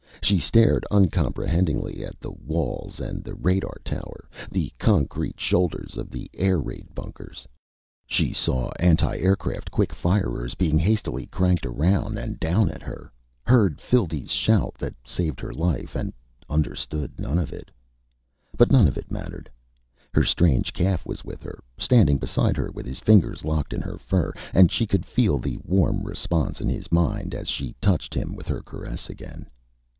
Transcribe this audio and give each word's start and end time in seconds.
She 0.23 0.39
stared 0.39 0.85
uncomprehendingly 0.89 2.03
at 2.05 2.19
the 2.19 2.31
walls 2.31 2.99
and 2.99 3.23
the 3.23 3.35
radar 3.35 3.77
tower, 3.83 4.29
the 4.49 4.71
concrete 4.79 5.39
shoulders 5.39 5.97
of 5.97 6.09
the 6.09 6.29
air 6.35 6.57
raid 6.57 6.93
bunkers. 6.95 7.47
She 8.07 8.31
saw 8.31 8.71
antiaircraft 8.79 9.71
quick 9.71 9.93
firers 9.93 10.55
being 10.55 10.79
hastily 10.79 11.25
cranked 11.27 11.65
around 11.65 12.17
and 12.17 12.39
down 12.39 12.69
at 12.71 12.81
her, 12.81 13.11
heard 13.45 13.79
Phildee's 13.81 14.31
shout 14.31 14.75
that 14.75 14.95
saved 15.05 15.39
her 15.39 15.53
life, 15.53 15.95
and 15.95 16.13
understood 16.49 17.19
none 17.19 17.37
of 17.37 17.51
it. 17.51 17.69
But 18.57 18.71
none 18.71 18.87
of 18.87 18.97
it 18.97 19.11
mattered. 19.11 19.51
Her 20.13 20.23
strange 20.23 20.71
calf 20.71 21.05
was 21.05 21.25
with 21.25 21.43
her, 21.43 21.61
standing 21.77 22.17
beside 22.17 22.57
her 22.57 22.71
with 22.71 22.85
his 22.85 22.99
fingers 22.99 23.43
locked 23.43 23.73
in 23.73 23.81
her 23.81 23.97
fur, 23.97 24.33
and 24.53 24.71
she 24.71 24.87
could 24.87 25.05
feel 25.05 25.37
the 25.39 25.57
warm 25.63 26.03
response 26.03 26.61
in 26.61 26.69
his 26.69 26.91
mind 26.91 27.35
as 27.35 27.49
she 27.49 27.75
touched 27.81 28.13
him 28.13 28.33
with 28.35 28.47
her 28.47 28.61
caress 28.61 29.09
again. 29.09 29.47